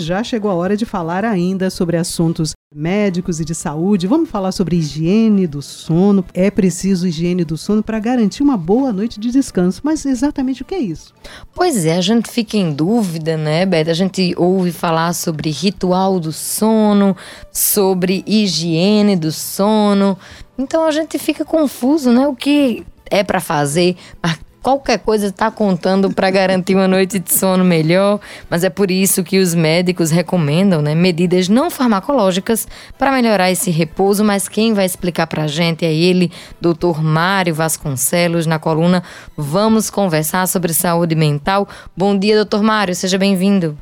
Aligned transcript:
já 0.00 0.24
chegou 0.24 0.50
a 0.50 0.54
hora 0.54 0.76
de 0.76 0.84
falar 0.84 1.24
ainda 1.24 1.70
sobre 1.70 1.96
assuntos 1.96 2.52
médicos 2.74 3.40
e 3.40 3.44
de 3.44 3.54
saúde. 3.54 4.06
Vamos 4.06 4.30
falar 4.30 4.52
sobre 4.52 4.76
higiene 4.76 5.46
do 5.46 5.60
sono. 5.60 6.24
É 6.32 6.50
preciso 6.50 7.06
higiene 7.06 7.44
do 7.44 7.56
sono 7.56 7.82
para 7.82 7.98
garantir 7.98 8.42
uma 8.42 8.56
boa 8.56 8.92
noite 8.92 9.18
de 9.18 9.30
descanso. 9.30 9.80
Mas 9.84 10.06
exatamente 10.06 10.62
o 10.62 10.64
que 10.64 10.74
é 10.74 10.78
isso? 10.78 11.12
Pois 11.54 11.84
é, 11.84 11.96
a 11.96 12.00
gente 12.00 12.30
fica 12.30 12.56
em 12.56 12.72
dúvida, 12.72 13.36
né, 13.36 13.66
Beth? 13.66 13.88
A 13.88 13.94
gente 13.94 14.34
ouve 14.36 14.72
falar 14.72 15.12
sobre 15.14 15.50
ritual 15.50 16.20
do 16.20 16.32
sono, 16.32 17.16
sobre 17.52 18.22
higiene 18.26 19.16
do 19.16 19.32
sono. 19.32 20.16
Então 20.56 20.84
a 20.84 20.90
gente 20.90 21.18
fica 21.18 21.44
confuso, 21.44 22.12
né? 22.12 22.26
O 22.28 22.36
que 22.36 22.84
é 23.10 23.24
para 23.24 23.40
fazer, 23.40 23.96
mas 24.22 24.38
qualquer 24.62 24.98
coisa 24.98 25.26
está 25.26 25.50
contando 25.50 26.12
para 26.12 26.30
garantir 26.30 26.74
uma 26.74 26.88
noite 26.88 27.18
de 27.18 27.32
sono 27.32 27.64
melhor, 27.64 28.20
mas 28.48 28.64
é 28.64 28.70
por 28.70 28.90
isso 28.90 29.24
que 29.24 29.38
os 29.38 29.54
médicos 29.54 30.10
recomendam 30.10 30.82
né, 30.82 30.94
medidas 30.94 31.48
não 31.48 31.70
farmacológicas 31.70 32.68
para 32.98 33.12
melhorar 33.12 33.50
esse 33.50 33.70
repouso, 33.70 34.24
mas 34.24 34.48
quem 34.48 34.74
vai 34.74 34.84
explicar 34.84 35.26
para 35.26 35.44
a 35.44 35.46
gente 35.46 35.84
é 35.84 35.92
ele, 35.92 36.30
Dr. 36.60 37.00
Mário 37.02 37.54
Vasconcelos, 37.54 38.46
na 38.46 38.58
coluna 38.58 39.02
Vamos 39.36 39.90
Conversar 39.90 40.46
sobre 40.46 40.72
Saúde 40.72 41.14
Mental. 41.14 41.66
Bom 41.96 42.16
dia, 42.16 42.44
Dr. 42.44 42.62
Mário, 42.62 42.94
seja 42.94 43.18
bem-vindo. 43.18 43.76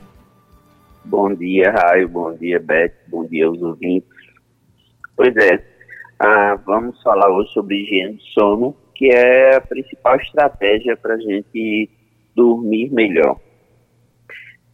Bom 1.04 1.34
dia, 1.34 1.70
Raio, 1.70 2.08
bom 2.08 2.34
dia, 2.34 2.60
Beth, 2.60 2.92
bom 3.08 3.24
dia 3.24 3.46
aos 3.46 3.60
ouvintes. 3.62 4.08
Pois 5.16 5.34
é, 5.36 5.64
ah, 6.20 6.58
vamos 6.66 7.00
falar 7.02 7.30
hoje 7.30 7.50
sobre 7.52 7.82
higiene 7.82 8.14
do 8.14 8.22
sono, 8.34 8.76
que 8.98 9.08
é 9.10 9.54
a 9.54 9.60
principal 9.60 10.16
estratégia 10.16 10.96
para 10.96 11.14
a 11.14 11.20
gente 11.20 11.88
dormir 12.34 12.90
melhor. 12.90 13.38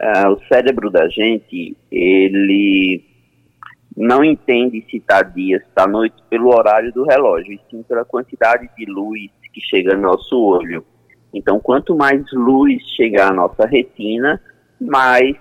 Ah, 0.00 0.30
o 0.30 0.40
cérebro 0.48 0.90
da 0.90 1.06
gente, 1.08 1.76
ele 1.92 3.04
não 3.94 4.24
entende 4.24 4.82
se 4.90 4.96
está 4.96 5.20
dia, 5.20 5.58
se 5.60 5.66
está 5.66 5.86
noite 5.86 6.16
pelo 6.30 6.48
horário 6.48 6.90
do 6.90 7.04
relógio, 7.04 7.52
e 7.52 7.60
sim 7.70 7.82
pela 7.82 8.04
quantidade 8.04 8.68
de 8.76 8.86
luz 8.86 9.30
que 9.52 9.60
chega 9.60 9.94
no 9.94 10.02
nosso 10.02 10.42
olho. 10.42 10.84
Então, 11.32 11.60
quanto 11.60 11.94
mais 11.94 12.24
luz 12.32 12.82
chegar 12.96 13.30
à 13.30 13.34
nossa 13.34 13.66
retina, 13.66 14.40
mais 14.80 15.36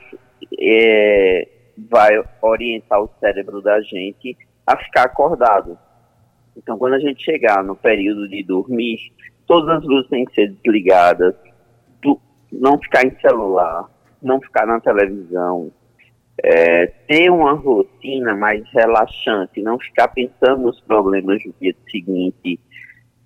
é, 0.59 1.47
vai 1.89 2.21
orientar 2.41 3.01
o 3.01 3.09
cérebro 3.21 3.61
da 3.61 3.79
gente 3.81 4.37
a 4.67 4.75
ficar 4.75 5.03
acordado. 5.03 5.77
Então, 6.55 6.77
quando 6.77 6.93
a 6.93 6.99
gente 6.99 7.23
chegar 7.23 7.63
no 7.63 7.75
período 7.75 8.27
de 8.27 8.43
dormir, 8.43 8.97
todas 9.47 9.77
as 9.77 9.83
luzes 9.83 10.09
têm 10.09 10.25
que 10.25 10.33
ser 10.33 10.51
desligadas, 10.51 11.35
não 12.51 12.79
ficar 12.79 13.05
em 13.05 13.19
celular, 13.19 13.89
não 14.21 14.39
ficar 14.39 14.65
na 14.65 14.79
televisão, 14.79 15.71
é, 16.41 16.87
ter 17.07 17.29
uma 17.29 17.53
rotina 17.53 18.35
mais 18.35 18.63
relaxante, 18.71 19.61
não 19.61 19.79
ficar 19.79 20.09
pensando 20.09 20.63
nos 20.63 20.79
problemas 20.81 21.41
do 21.43 21.53
dia 21.59 21.75
seguinte, 21.89 22.59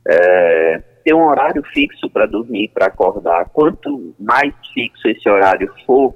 é, 0.07 0.83
ter 1.03 1.13
um 1.13 1.25
horário 1.25 1.63
fixo 1.73 2.09
para 2.09 2.25
dormir, 2.25 2.69
para 2.69 2.87
acordar. 2.87 3.49
Quanto 3.49 4.15
mais 4.19 4.53
fixo 4.73 5.07
esse 5.07 5.27
horário 5.29 5.73
for, 5.85 6.13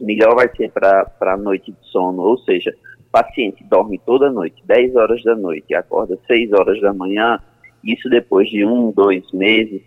melhor 0.00 0.34
vai 0.34 0.48
ser 0.56 0.70
para 0.70 1.10
a 1.20 1.36
noite 1.36 1.72
de 1.72 1.88
sono. 1.88 2.22
Ou 2.22 2.38
seja, 2.38 2.74
paciente 3.14 3.62
dorme 3.70 4.00
toda 4.04 4.28
noite, 4.28 4.60
10 4.66 4.96
horas 4.96 5.22
da 5.22 5.36
noite, 5.36 5.72
acorda 5.72 6.18
6 6.26 6.52
horas 6.52 6.80
da 6.80 6.92
manhã, 6.92 7.38
isso 7.84 8.10
depois 8.10 8.50
de 8.50 8.66
um, 8.66 8.90
dois 8.90 9.30
meses, 9.32 9.80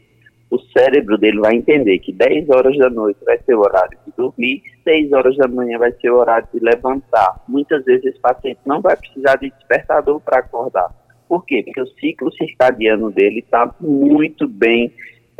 o 0.50 0.58
cérebro 0.72 1.18
dele 1.18 1.42
vai 1.42 1.56
entender 1.56 2.00
que 2.00 2.14
10 2.14 2.50
horas 2.50 2.78
da 2.78 2.90
noite 2.90 3.20
vai 3.26 3.38
ser 3.40 3.54
o 3.56 3.60
horário 3.60 3.98
de 4.06 4.14
dormir, 4.16 4.64
6 4.86 5.12
horas 5.12 5.36
da 5.36 5.46
manhã 5.46 5.78
vai 5.78 5.92
ser 5.92 6.10
o 6.10 6.16
horário 6.16 6.48
de 6.54 6.60
levantar. 6.62 7.44
Muitas 7.50 7.84
vezes 7.84 8.06
esse 8.06 8.20
paciente 8.20 8.62
não 8.66 8.80
vai 8.80 8.96
precisar 8.96 9.36
de 9.36 9.50
despertador 9.50 10.22
para 10.22 10.40
acordar. 10.40 10.90
Por 11.28 11.46
quê? 11.46 11.64
Porque 11.66 11.82
o 11.82 12.00
ciclo 12.00 12.32
circadiano 12.32 13.12
dele 13.12 13.40
está 13.40 13.76
muito 13.82 14.48
bem 14.48 14.94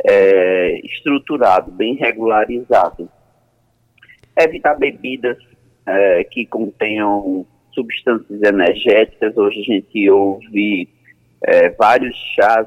é, 0.04 0.78
estruturado, 0.84 1.70
bem 1.70 1.94
regularizado. 1.94 3.08
Evitar 4.38 4.74
bebidas 4.74 5.38
é, 5.86 6.22
que 6.24 6.44
contenham 6.44 7.46
substâncias 7.78 8.42
energéticas. 8.42 9.36
Hoje 9.36 9.60
a 9.60 9.74
gente 9.74 10.10
ouve 10.10 10.88
é, 11.44 11.70
vários 11.70 12.16
chás 12.34 12.66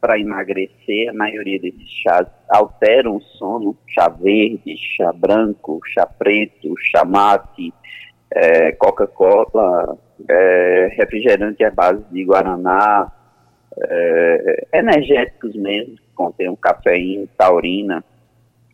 para 0.00 0.18
emagrecer. 0.18 1.10
A 1.10 1.12
maioria 1.12 1.60
desses 1.60 1.88
chás 2.02 2.26
alteram 2.48 3.16
o 3.16 3.20
sono. 3.20 3.76
Chá 3.88 4.08
verde, 4.08 4.74
chá 4.96 5.12
branco, 5.12 5.80
chá 5.92 6.06
preto, 6.06 6.74
chá 6.90 7.04
mate, 7.04 7.72
é, 8.30 8.72
Coca-Cola, 8.72 9.98
é, 10.28 10.94
refrigerante 10.96 11.62
à 11.62 11.70
base 11.70 12.02
de 12.10 12.24
guaraná, 12.24 13.12
é, 13.78 14.66
energéticos 14.72 15.54
mesmo, 15.54 15.96
que 15.96 16.14
contêm 16.14 16.56
cafeína, 16.56 17.26
taurina. 17.36 18.04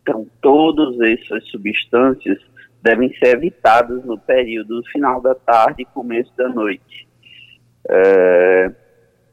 Então, 0.03 0.25
todas 0.41 0.99
essas 1.01 1.45
substâncias 1.49 2.39
devem 2.83 3.13
ser 3.15 3.37
evitadas 3.37 4.05
no 4.05 4.19
período 4.19 4.83
final 4.93 5.21
da 5.21 5.35
tarde 5.35 5.83
e 5.83 5.87
começo 5.87 6.33
da 6.37 6.49
noite. 6.49 7.09
É, 7.89 8.71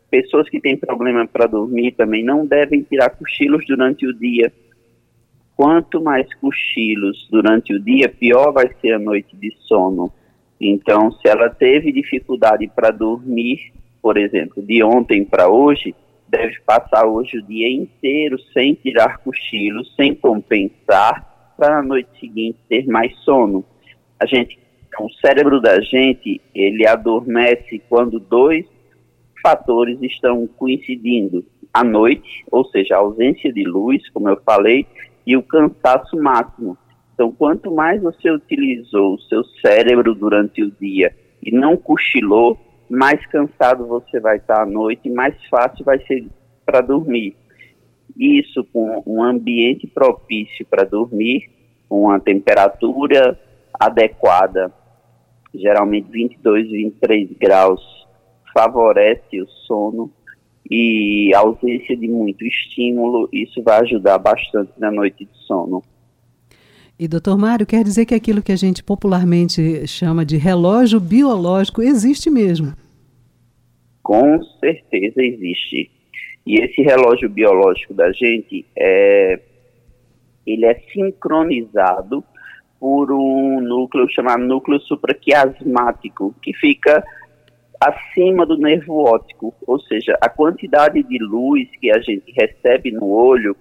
pessoas 0.09 0.49
que 0.49 0.59
têm 0.59 0.77
problema 0.77 1.27
para 1.27 1.45
dormir 1.45 1.91
também 1.91 2.23
não 2.23 2.45
devem 2.45 2.81
tirar 2.83 3.09
cochilos 3.11 3.65
durante 3.67 4.07
o 4.07 4.13
dia. 4.13 4.51
Quanto 5.55 6.01
mais 6.01 6.27
cochilos 6.35 7.27
durante 7.31 7.73
o 7.73 7.79
dia, 7.79 8.09
pior 8.09 8.51
vai 8.51 8.69
ser 8.81 8.93
a 8.93 8.99
noite 8.99 9.35
de 9.35 9.53
sono. 9.67 10.11
Então, 10.59 11.11
se 11.11 11.27
ela 11.27 11.49
teve 11.49 11.91
dificuldade 11.91 12.69
para 12.75 12.91
dormir, 12.91 13.73
por 14.01 14.17
exemplo, 14.17 14.61
de 14.63 14.83
ontem 14.83 15.23
para 15.23 15.47
hoje, 15.47 15.95
deve 16.27 16.59
passar 16.61 17.05
hoje 17.05 17.37
o 17.37 17.43
dia 17.43 17.69
inteiro 17.69 18.37
sem 18.53 18.73
tirar 18.73 19.19
cochilos, 19.19 19.93
sem 19.95 20.13
compensar 20.13 21.34
para 21.57 21.79
a 21.79 21.83
noite 21.83 22.09
seguinte 22.19 22.57
ter 22.69 22.85
mais 22.87 23.15
sono. 23.19 23.63
A 24.19 24.25
gente, 24.25 24.57
o 24.99 25.09
cérebro 25.25 25.61
da 25.61 25.79
gente, 25.81 26.41
ele 26.53 26.87
adormece 26.87 27.81
quando 27.89 28.19
dois 28.19 28.65
fatores 29.41 30.01
estão 30.01 30.47
coincidindo. 30.47 31.45
A 31.73 31.83
noite, 31.83 32.43
ou 32.51 32.65
seja, 32.65 32.95
a 32.95 32.99
ausência 32.99 33.51
de 33.51 33.63
luz, 33.63 34.07
como 34.09 34.29
eu 34.29 34.39
falei, 34.45 34.85
e 35.25 35.35
o 35.35 35.43
cansaço 35.43 36.17
máximo. 36.17 36.77
Então, 37.13 37.31
quanto 37.31 37.73
mais 37.73 38.01
você 38.01 38.29
utilizou 38.29 39.15
o 39.15 39.21
seu 39.21 39.43
cérebro 39.65 40.13
durante 40.13 40.63
o 40.63 40.71
dia 40.71 41.15
e 41.41 41.51
não 41.51 41.77
cochilou, 41.77 42.57
mais 42.89 43.25
cansado 43.27 43.85
você 43.87 44.19
vai 44.19 44.37
estar 44.37 44.61
à 44.61 44.65
noite 44.65 45.01
e 45.05 45.11
mais 45.11 45.35
fácil 45.49 45.83
vai 45.83 45.99
ser 46.05 46.27
para 46.65 46.81
dormir 46.81 47.35
isso 48.15 48.63
com 48.71 49.03
um 49.05 49.23
ambiente 49.23 49.87
propício 49.87 50.65
para 50.65 50.83
dormir, 50.83 51.49
com 51.89 52.03
uma 52.03 52.19
temperatura 52.19 53.39
adequada, 53.79 54.71
geralmente 55.53 56.09
22, 56.09 56.69
23 56.69 57.29
graus, 57.37 57.81
favorece 58.53 59.41
o 59.41 59.47
sono 59.67 60.11
e 60.69 61.31
a 61.35 61.39
ausência 61.39 61.95
de 61.95 62.07
muito 62.07 62.43
estímulo, 62.45 63.29
isso 63.31 63.61
vai 63.61 63.81
ajudar 63.81 64.17
bastante 64.17 64.71
na 64.77 64.89
noite 64.89 65.25
de 65.25 65.37
sono. 65.45 65.83
E, 66.97 67.07
doutor 67.07 67.37
Mário, 67.37 67.65
quer 67.65 67.83
dizer 67.83 68.05
que 68.05 68.15
aquilo 68.15 68.41
que 68.41 68.53
a 68.53 68.55
gente 68.55 68.81
popularmente 68.81 69.85
chama 69.85 70.25
de 70.25 70.37
relógio 70.37 70.99
biológico 70.99 71.81
existe 71.81 72.29
mesmo? 72.29 72.73
Com 74.01 74.41
certeza 74.59 75.21
existe. 75.21 75.91
E 76.45 76.63
esse 76.63 76.81
relógio 76.81 77.29
biológico 77.29 77.93
da 77.93 78.11
gente 78.11 78.65
é 78.75 79.39
ele 80.45 80.65
é 80.65 80.75
sincronizado 80.93 82.23
por 82.79 83.11
um 83.11 83.59
núcleo 83.61 84.07
chamado 84.09 84.43
núcleo 84.43 84.79
supraquiasmático, 84.81 86.35
que 86.41 86.53
fica 86.53 87.03
acima 87.79 88.45
do 88.45 88.57
nervo 88.57 89.03
óptico, 89.05 89.53
ou 89.65 89.79
seja, 89.79 90.17
a 90.21 90.29
quantidade 90.29 91.01
de 91.01 91.17
luz 91.19 91.67
que 91.79 91.91
a 91.91 91.99
gente 91.99 92.31
recebe 92.31 92.91
no 92.91 93.07
olho 93.07 93.55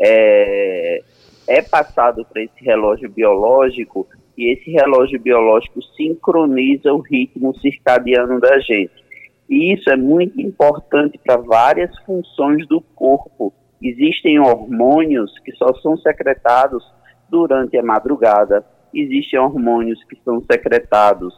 é, 0.00 1.02
é 1.46 1.62
passado 1.62 2.24
para 2.24 2.42
esse 2.42 2.64
relógio 2.64 3.10
biológico 3.10 4.08
e 4.36 4.52
esse 4.52 4.70
relógio 4.70 5.20
biológico 5.20 5.82
sincroniza 5.96 6.92
o 6.92 7.00
ritmo 7.00 7.54
circadiano 7.60 8.40
da 8.40 8.58
gente. 8.60 9.03
E 9.48 9.74
isso 9.74 9.90
é 9.90 9.96
muito 9.96 10.40
importante 10.40 11.18
para 11.18 11.36
várias 11.36 11.96
funções 12.00 12.66
do 12.66 12.80
corpo. 12.80 13.52
Existem 13.82 14.38
hormônios 14.38 15.38
que 15.40 15.52
só 15.52 15.74
são 15.74 15.96
secretados 15.98 16.84
durante 17.28 17.76
a 17.76 17.82
madrugada. 17.82 18.64
Existem 18.94 19.38
hormônios 19.38 20.02
que 20.04 20.16
são 20.24 20.40
secretados 20.50 21.34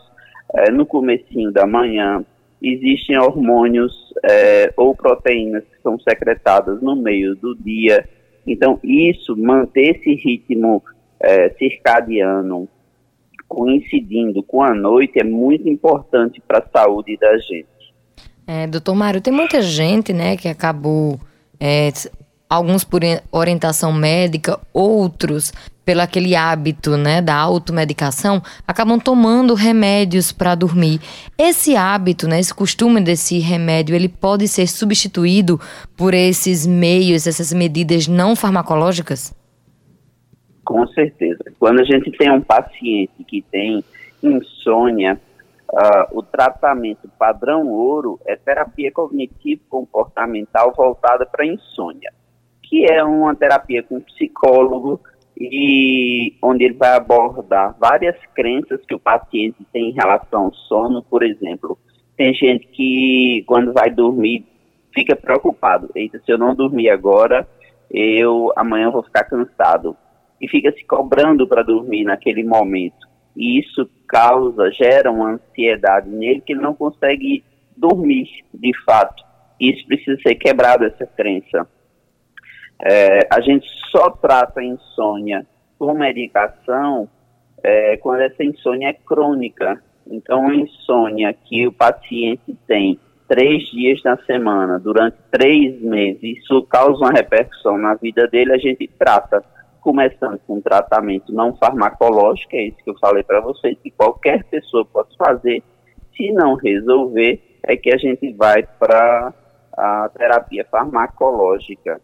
é, 0.54 0.70
no 0.70 0.86
comecinho 0.86 1.50
da 1.50 1.66
manhã. 1.66 2.24
Existem 2.62 3.18
hormônios 3.18 4.14
é, 4.24 4.72
ou 4.76 4.94
proteínas 4.94 5.64
que 5.64 5.82
são 5.82 5.98
secretadas 5.98 6.80
no 6.80 6.94
meio 6.94 7.34
do 7.34 7.54
dia. 7.56 8.08
Então, 8.46 8.78
isso, 8.82 9.36
manter 9.36 9.96
esse 9.96 10.14
ritmo 10.14 10.82
é, 11.18 11.50
circadiano 11.50 12.68
coincidindo 13.48 14.42
com 14.42 14.62
a 14.62 14.74
noite 14.74 15.20
é 15.20 15.24
muito 15.24 15.68
importante 15.68 16.40
para 16.46 16.58
a 16.58 16.68
saúde 16.68 17.16
da 17.16 17.36
gente. 17.38 17.75
É, 18.46 18.66
doutor 18.66 18.94
Mário, 18.94 19.20
tem 19.20 19.32
muita 19.32 19.60
gente, 19.60 20.12
né, 20.12 20.36
que 20.36 20.48
acabou, 20.48 21.18
é, 21.58 21.90
alguns 22.48 22.84
por 22.84 23.00
orientação 23.32 23.92
médica, 23.92 24.60
outros 24.72 25.52
pelo 25.86 26.00
aquele 26.00 26.34
hábito, 26.34 26.96
né, 26.96 27.22
da 27.22 27.36
automedicação, 27.36 28.42
acabam 28.66 28.98
tomando 28.98 29.54
remédios 29.54 30.32
para 30.32 30.56
dormir. 30.56 31.00
Esse 31.38 31.76
hábito, 31.76 32.26
né, 32.26 32.40
esse 32.40 32.52
costume 32.52 33.00
desse 33.00 33.38
remédio, 33.38 33.94
ele 33.94 34.08
pode 34.08 34.48
ser 34.48 34.66
substituído 34.66 35.60
por 35.96 36.12
esses 36.12 36.66
meios, 36.66 37.28
essas 37.28 37.52
medidas 37.52 38.08
não 38.08 38.34
farmacológicas? 38.34 39.32
Com 40.64 40.84
certeza. 40.88 41.44
Quando 41.60 41.80
a 41.80 41.84
gente 41.84 42.10
tem 42.18 42.32
um 42.32 42.40
paciente 42.40 43.12
que 43.28 43.44
tem 43.52 43.84
insônia, 44.20 45.20
uh, 45.72 46.18
o 46.18 46.22
tratamento 46.22 47.08
padrão 47.18 47.68
ouro 47.68 48.20
é 48.26 48.36
terapia 48.36 48.90
cognitivo-comportamental 48.92 50.72
voltada 50.74 51.26
para 51.26 51.46
insônia, 51.46 52.12
que 52.62 52.84
é 52.90 53.02
uma 53.02 53.34
terapia 53.34 53.82
com 53.82 54.00
psicólogo 54.00 55.00
e 55.38 56.34
onde 56.42 56.64
ele 56.64 56.74
vai 56.74 56.96
abordar 56.96 57.76
várias 57.78 58.16
crenças 58.34 58.80
que 58.86 58.94
o 58.94 58.98
paciente 58.98 59.58
tem 59.72 59.90
em 59.90 59.94
relação 59.94 60.46
ao 60.46 60.54
sono, 60.54 61.02
por 61.02 61.22
exemplo. 61.22 61.78
Tem 62.16 62.32
gente 62.32 62.66
que 62.68 63.44
quando 63.46 63.72
vai 63.72 63.90
dormir 63.90 64.46
fica 64.94 65.14
preocupado, 65.14 65.90
eita, 65.94 66.18
se 66.24 66.32
eu 66.32 66.38
não 66.38 66.54
dormir 66.54 66.88
agora, 66.88 67.46
eu 67.90 68.50
amanhã 68.56 68.90
vou 68.90 69.02
ficar 69.02 69.24
cansado 69.24 69.94
e 70.40 70.48
fica 70.48 70.72
se 70.72 70.84
cobrando 70.86 71.46
para 71.46 71.62
dormir 71.62 72.04
naquele 72.04 72.42
momento. 72.42 73.05
E 73.36 73.60
isso 73.60 73.88
causa, 74.08 74.70
gera 74.70 75.10
uma 75.10 75.32
ansiedade 75.32 76.08
nele 76.08 76.40
que 76.40 76.52
ele 76.52 76.62
não 76.62 76.74
consegue 76.74 77.44
dormir 77.76 78.28
de 78.52 78.72
fato. 78.84 79.24
Isso 79.60 79.86
precisa 79.86 80.20
ser 80.22 80.34
quebrado, 80.36 80.84
essa 80.84 81.06
crença. 81.06 81.68
É, 82.82 83.26
a 83.30 83.40
gente 83.40 83.66
só 83.90 84.10
trata 84.10 84.60
a 84.60 84.64
insônia 84.64 85.46
com 85.78 85.94
medicação 85.94 87.08
é, 87.62 87.96
quando 87.96 88.20
essa 88.20 88.44
insônia 88.44 88.88
é 88.88 88.92
crônica. 88.92 89.82
Então, 90.06 90.48
a 90.48 90.54
insônia 90.54 91.34
que 91.44 91.66
o 91.66 91.72
paciente 91.72 92.56
tem 92.66 92.98
três 93.28 93.64
dias 93.70 94.00
na 94.04 94.16
semana, 94.18 94.78
durante 94.78 95.16
três 95.30 95.80
meses, 95.80 96.22
isso 96.22 96.62
causa 96.62 96.98
uma 96.98 97.10
repercussão 97.10 97.76
na 97.76 97.94
vida 97.94 98.28
dele, 98.28 98.52
a 98.52 98.58
gente 98.58 98.88
trata 98.98 99.42
começando 99.86 100.40
com 100.48 100.60
tratamento 100.60 101.32
não 101.32 101.54
farmacológico, 101.54 102.56
é 102.56 102.64
isso 102.64 102.78
que 102.82 102.90
eu 102.90 102.98
falei 102.98 103.22
para 103.22 103.40
vocês, 103.40 103.78
que 103.80 103.92
qualquer 103.92 104.42
pessoa 104.42 104.84
pode 104.84 105.16
fazer. 105.16 105.62
Se 106.16 106.32
não 106.32 106.56
resolver, 106.56 107.40
é 107.62 107.76
que 107.76 107.94
a 107.94 107.96
gente 107.96 108.32
vai 108.32 108.64
para 108.80 109.32
a 109.78 110.10
terapia 110.18 110.66
farmacológica. 110.68 112.00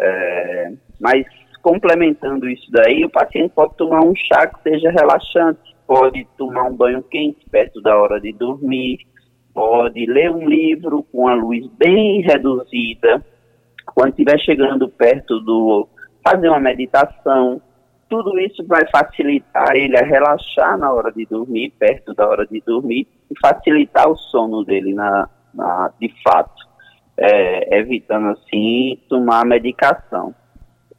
É, 0.00 0.72
mas 0.98 1.26
complementando 1.62 2.48
isso 2.48 2.70
daí, 2.70 3.04
o 3.04 3.10
paciente 3.10 3.52
pode 3.54 3.76
tomar 3.76 4.00
um 4.00 4.14
chá 4.16 4.46
que 4.46 4.62
seja 4.62 4.90
relaxante, 4.90 5.76
pode 5.86 6.26
tomar 6.38 6.62
um 6.62 6.74
banho 6.74 7.02
quente 7.02 7.44
perto 7.50 7.82
da 7.82 7.94
hora 7.94 8.18
de 8.18 8.32
dormir, 8.32 9.00
pode 9.52 10.06
ler 10.06 10.30
um 10.30 10.48
livro 10.48 11.02
com 11.12 11.28
a 11.28 11.34
luz 11.34 11.66
bem 11.76 12.22
reduzida, 12.22 13.22
quando 13.94 14.12
estiver 14.12 14.38
chegando 14.40 14.88
perto 14.88 15.40
do 15.40 15.86
fazer 16.24 16.48
uma 16.48 16.60
meditação. 16.60 17.60
Tudo 18.08 18.38
isso 18.38 18.64
vai 18.66 18.86
facilitar 18.90 19.74
ele 19.74 19.96
a 19.96 20.04
relaxar 20.04 20.78
na 20.78 20.92
hora 20.92 21.12
de 21.12 21.26
dormir, 21.26 21.72
perto 21.78 22.14
da 22.14 22.26
hora 22.26 22.46
de 22.46 22.60
dormir, 22.60 23.06
e 23.30 23.38
facilitar 23.38 24.08
o 24.08 24.16
sono 24.16 24.64
dele 24.64 24.94
na, 24.94 25.28
na 25.52 25.92
de 26.00 26.12
fato, 26.22 26.66
é, 27.16 27.78
evitando 27.78 28.28
assim 28.28 28.98
tomar 29.08 29.44
medicação. 29.44 30.34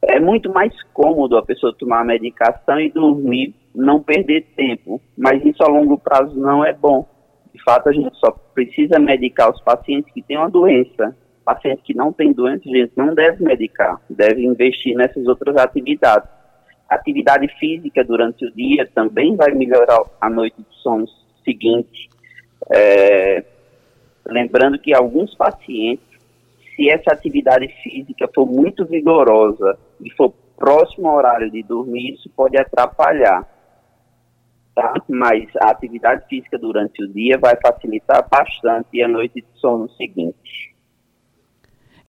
É 0.02 0.20
muito 0.20 0.52
mais 0.52 0.72
cômodo 0.94 1.36
a 1.36 1.44
pessoa 1.44 1.74
tomar 1.76 2.04
medicação 2.04 2.80
e 2.80 2.90
dormir, 2.90 3.54
não 3.74 4.02
perder 4.02 4.46
tempo, 4.56 5.00
mas 5.16 5.44
isso 5.44 5.62
a 5.62 5.68
longo 5.68 5.98
prazo 5.98 6.38
não 6.38 6.64
é 6.64 6.72
bom. 6.72 7.06
De 7.52 7.62
fato, 7.62 7.88
a 7.88 7.92
gente 7.92 8.16
só 8.16 8.30
precisa 8.54 8.98
medicar 8.98 9.50
os 9.50 9.60
pacientes 9.62 10.12
que 10.12 10.22
têm 10.22 10.38
uma 10.38 10.48
doença 10.48 11.14
paciente 11.54 11.82
que 11.82 11.94
não 11.94 12.12
tem 12.12 12.32
doença, 12.32 12.62
gente, 12.64 12.92
não 12.96 13.12
deve 13.12 13.42
medicar, 13.42 14.00
deve 14.08 14.44
investir 14.44 14.96
nessas 14.96 15.26
outras 15.26 15.56
atividades. 15.56 16.28
Atividade 16.88 17.48
física 17.58 18.04
durante 18.04 18.44
o 18.44 18.52
dia 18.52 18.88
também 18.94 19.34
vai 19.34 19.52
melhorar 19.52 20.02
a 20.20 20.30
noite 20.30 20.56
de 20.58 20.76
sono 20.76 21.06
seguinte. 21.44 22.08
É, 22.72 23.44
lembrando 24.26 24.78
que 24.78 24.94
alguns 24.94 25.34
pacientes, 25.34 26.06
se 26.76 26.88
essa 26.88 27.12
atividade 27.12 27.66
física 27.82 28.28
for 28.32 28.46
muito 28.46 28.84
vigorosa 28.84 29.78
e 30.00 30.10
for 30.12 30.32
próximo 30.56 31.08
ao 31.08 31.16
horário 31.16 31.50
de 31.50 31.62
dormir, 31.62 32.14
isso 32.14 32.30
pode 32.30 32.56
atrapalhar. 32.56 33.48
Tá? 34.74 34.94
Mas 35.08 35.48
a 35.56 35.70
atividade 35.70 36.26
física 36.28 36.58
durante 36.58 37.02
o 37.02 37.08
dia 37.08 37.38
vai 37.38 37.56
facilitar 37.60 38.28
bastante 38.28 39.02
a 39.02 39.08
noite 39.08 39.40
de 39.40 39.60
sono 39.60 39.88
seguinte. 39.90 40.69